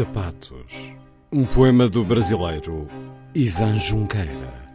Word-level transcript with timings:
Sapatos. 0.00 0.94
Um 1.30 1.44
poema 1.44 1.86
do 1.86 2.02
brasileiro 2.02 2.88
Ivan 3.34 3.74
Junqueira. 3.74 4.69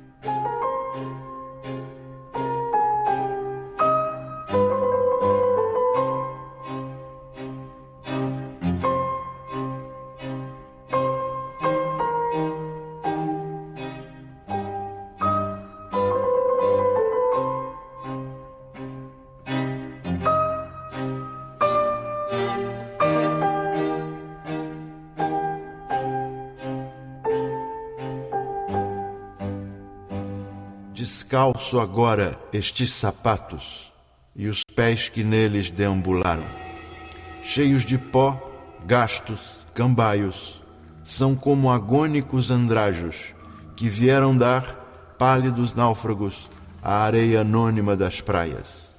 Descalço 30.96 31.78
agora 31.78 32.40
estes 32.54 32.94
sapatos 32.94 33.92
e 34.34 34.48
os 34.48 34.64
pés 34.64 35.10
que 35.10 35.26
neles 35.26 35.70
deambularam, 35.70 36.46
cheios 37.44 37.84
de 37.84 37.98
pó, 37.98 38.42
gastos, 38.86 39.58
cambaios, 39.74 40.62
são 41.04 41.36
como 41.36 41.70
agônicos 41.70 42.50
andrajos 42.50 43.36
que 43.76 43.90
vieram 43.90 44.38
dar, 44.38 44.64
pálidos 45.20 45.76
náufragos, 45.76 46.50
à 46.82 47.04
areia 47.04 47.42
anônima 47.42 47.98
das 47.98 48.22
praias, 48.22 48.96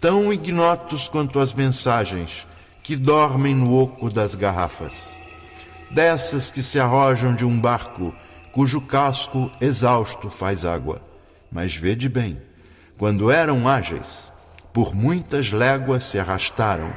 tão 0.00 0.32
ignotos 0.32 1.10
quanto 1.10 1.38
as 1.40 1.52
mensagens 1.52 2.46
que 2.82 2.96
dormem 2.96 3.54
no 3.54 3.78
oco 3.78 4.08
das 4.08 4.34
garrafas, 4.34 4.94
dessas 5.90 6.50
que 6.50 6.62
se 6.62 6.80
arrojam 6.80 7.34
de 7.34 7.44
um 7.44 7.60
barco 7.60 8.14
cujo 8.50 8.80
casco 8.80 9.50
exausto 9.60 10.30
faz 10.30 10.64
água 10.64 11.12
mas 11.54 11.76
vede 11.76 12.08
bem, 12.08 12.42
quando 12.98 13.30
eram 13.30 13.68
ágeis, 13.68 14.32
por 14.72 14.92
muitas 14.92 15.52
léguas 15.52 16.02
se 16.02 16.18
arrastaram 16.18 16.92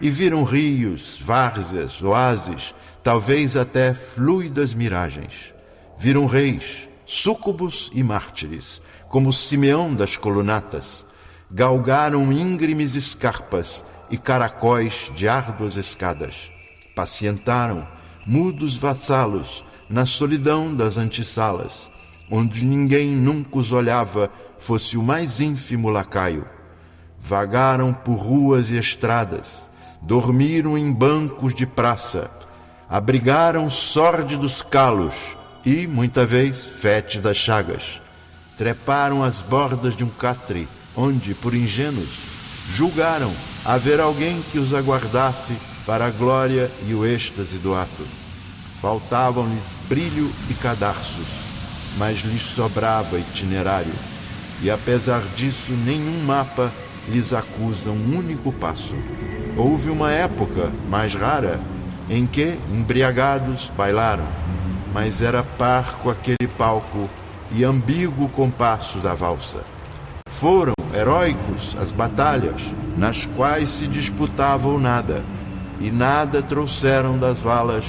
e 0.00 0.08
viram 0.08 0.44
rios, 0.44 1.20
várzeas, 1.20 2.00
oásis, 2.00 2.74
talvez 3.04 3.54
até 3.54 3.92
fluidas 3.92 4.72
miragens. 4.72 5.52
Viram 5.98 6.24
reis, 6.24 6.88
súcubos 7.04 7.90
e 7.92 8.02
mártires, 8.02 8.80
como 9.08 9.30
Simeão 9.30 9.94
das 9.94 10.16
colunatas, 10.16 11.04
galgaram 11.50 12.32
íngremes 12.32 12.94
escarpas 12.94 13.84
e 14.10 14.16
caracóis 14.16 15.12
de 15.14 15.28
árduas 15.28 15.76
escadas. 15.76 16.50
Pacientaram, 16.94 17.86
mudos 18.26 18.74
vassalos, 18.74 19.62
na 19.90 20.06
solidão 20.06 20.74
das 20.74 20.96
antessalas, 20.96 21.90
onde 22.30 22.64
ninguém 22.64 23.10
nunca 23.10 23.58
os 23.58 23.72
olhava, 23.72 24.30
fosse 24.58 24.96
o 24.96 25.02
mais 25.02 25.40
ínfimo 25.40 25.88
lacaio. 25.88 26.44
Vagaram 27.18 27.92
por 27.92 28.14
ruas 28.14 28.70
e 28.70 28.76
estradas, 28.76 29.68
dormiram 30.02 30.76
em 30.76 30.92
bancos 30.92 31.54
de 31.54 31.66
praça, 31.66 32.30
abrigaram 32.88 33.68
sórdidos 33.70 34.62
calos 34.62 35.14
e, 35.64 35.86
muita 35.86 36.24
vez, 36.24 36.70
fétidas 36.70 37.36
chagas. 37.36 38.00
Treparam 38.56 39.22
as 39.22 39.42
bordas 39.42 39.96
de 39.96 40.04
um 40.04 40.08
catre, 40.08 40.68
onde, 40.96 41.34
por 41.34 41.54
ingênuos, 41.54 42.10
julgaram 42.70 43.32
haver 43.64 44.00
alguém 44.00 44.42
que 44.50 44.58
os 44.58 44.74
aguardasse 44.74 45.54
para 45.86 46.06
a 46.06 46.10
glória 46.10 46.70
e 46.86 46.94
o 46.94 47.06
êxtase 47.06 47.58
do 47.58 47.74
ato. 47.74 48.06
Faltavam-lhes 48.80 49.78
brilho 49.88 50.30
e 50.50 50.54
cadarços 50.54 51.37
mas 51.98 52.20
lhes 52.20 52.42
sobrava 52.42 53.18
itinerário, 53.18 53.92
e 54.62 54.70
apesar 54.70 55.20
disso, 55.36 55.72
nenhum 55.84 56.24
mapa 56.24 56.70
lhes 57.08 57.32
acusa 57.32 57.90
um 57.90 58.16
único 58.16 58.52
passo. 58.52 58.94
Houve 59.56 59.90
uma 59.90 60.12
época, 60.12 60.70
mais 60.88 61.14
rara, 61.14 61.60
em 62.08 62.26
que, 62.26 62.56
embriagados, 62.72 63.70
bailaram, 63.76 64.26
mas 64.94 65.20
era 65.20 65.42
parco 65.42 66.08
aquele 66.08 66.48
palco 66.56 67.10
e 67.52 67.64
ambíguo 67.64 68.26
o 68.26 68.28
compasso 68.28 68.98
da 68.98 69.14
valsa. 69.14 69.64
Foram 70.28 70.74
heróicos 70.94 71.76
as 71.80 71.90
batalhas, 71.90 72.62
nas 72.96 73.26
quais 73.26 73.68
se 73.68 73.86
disputava 73.86 74.68
o 74.68 74.78
nada, 74.78 75.24
e 75.80 75.90
nada 75.90 76.42
trouxeram 76.42 77.18
das 77.18 77.40
valas, 77.40 77.84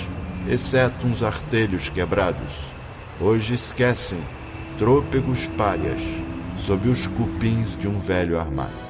exceto 0.48 1.06
uns 1.06 1.22
artelhos 1.22 1.90
quebrados 1.90 2.70
hoje 3.22 3.54
esquecem 3.54 4.20
trôpegos 4.78 5.48
párias 5.58 6.02
sob 6.58 6.88
os 6.88 7.08
cupins 7.08 7.78
de 7.78 7.88
um 7.88 8.00
velho 8.00 8.40
armário. 8.40 8.90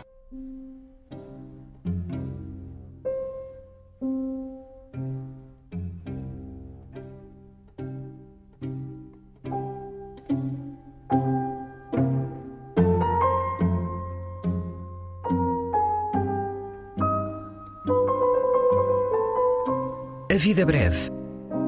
A 20.31 20.35
Vida 20.37 20.65
Breve, 20.65 21.09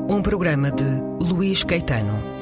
um 0.08 0.22
programa 0.22 0.72
de 0.72 0.86
Luís 1.26 1.64
Caetano. 1.64 2.41